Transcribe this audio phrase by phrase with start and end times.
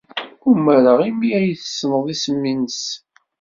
[0.49, 2.81] Umareɣ imi ay tessned isem-nnes.